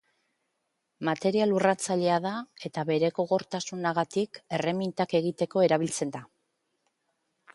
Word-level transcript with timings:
Material 1.09 1.51
urratzailea 1.57 2.15
da 2.23 2.31
eta 2.69 2.85
bere 2.89 3.11
gogortasunagatik 3.19 4.41
erremintak 4.59 5.13
egiteko 5.23 5.67
erabiltzen 5.67 6.17
da. 6.19 6.23